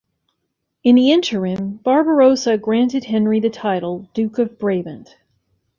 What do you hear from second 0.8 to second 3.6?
In the interim, Barbarossa granted Henry the